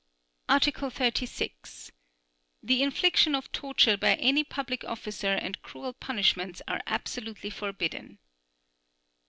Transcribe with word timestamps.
Article 0.49 0.89
36. 0.89 1.91
The 2.63 2.81
infliction 2.81 3.35
of 3.35 3.51
torture 3.51 3.97
by 3.97 4.15
any 4.15 4.43
public 4.43 4.83
officer 4.83 5.33
and 5.33 5.61
cruel 5.61 5.93
punishments 5.93 6.59
are 6.67 6.81
absolutely 6.87 7.51
forbidden. 7.51 8.17